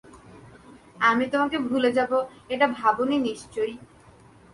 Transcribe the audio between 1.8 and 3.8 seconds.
যাব, এটা ভাবোনি নিশ্চয়ই।